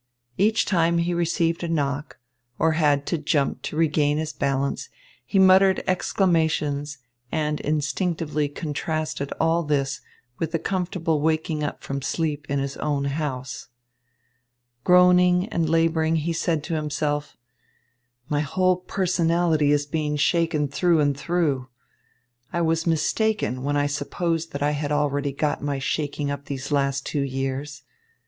[0.35, 2.17] Each time he received a knock,
[2.57, 4.89] or had to jump to regain his balance,
[5.23, 6.97] he muttered exclamations
[7.31, 10.01] and instinctively contrasted all this
[10.39, 13.67] with the comfortable waking up from sleep in his own house.
[14.83, 17.37] Groaning and labouring, he said to himself:
[18.27, 21.67] "My whole personality is being shaken through and through.
[22.51, 26.71] I was mistaken when I supposed that I had already got my shaking up these
[26.71, 27.83] last two years.